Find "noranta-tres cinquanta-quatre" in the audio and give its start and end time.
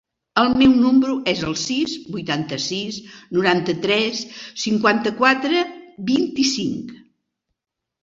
3.37-5.65